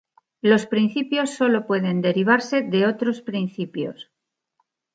Los 0.41 0.65
principios 0.65 1.29
sólo 1.29 1.67
pueden 1.67 2.01
derivarse 2.01 2.63
de 2.63 2.87
otros 2.87 3.21
principios. 3.21 4.09